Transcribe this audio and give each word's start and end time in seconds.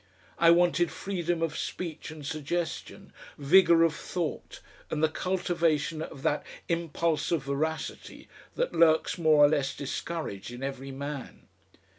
I 0.39 0.49
wanted 0.49 0.89
freedom 0.89 1.43
of 1.43 1.55
speech 1.55 2.09
and 2.09 2.25
suggestion, 2.25 3.13
vigour 3.37 3.83
of 3.83 3.93
thought, 3.93 4.59
and 4.89 5.03
the 5.03 5.07
cultivation 5.09 6.01
of 6.01 6.23
that 6.23 6.43
impulse 6.67 7.29
of 7.31 7.43
veracity 7.43 8.27
that 8.55 8.73
lurks 8.73 9.19
more 9.19 9.45
or 9.45 9.47
less 9.47 9.75
discouraged 9.75 10.49
in 10.49 10.63
every 10.63 10.89
man. 10.89 11.47